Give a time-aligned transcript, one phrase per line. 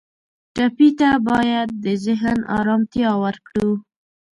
[0.55, 3.71] ټپي ته باید د ذهن آرامتیا ورکړو.